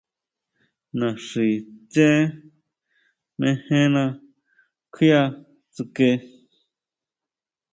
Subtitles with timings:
[0.99, 2.07] Naxitsé
[3.39, 4.03] mejena
[4.93, 5.21] kjuia
[5.73, 6.09] tsuke.